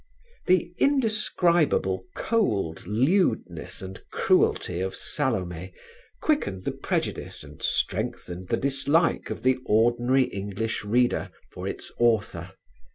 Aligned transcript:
The 0.47 0.73
indescribable 0.79 2.05
cold 2.15 2.87
lewdness 2.87 3.83
and 3.83 4.01
cruelty 4.11 4.81
of 4.81 4.95
"Salome" 4.95 5.73
quickened 6.19 6.65
the 6.65 6.71
prejudice 6.71 7.43
and 7.43 7.61
strengthened 7.61 8.47
the 8.47 8.57
dislike 8.57 9.29
of 9.29 9.43
the 9.43 9.59
ordinary 9.67 10.23
English 10.23 10.83
reader 10.83 11.29
for 11.51 11.67
its 11.67 11.91
author. 11.99 12.53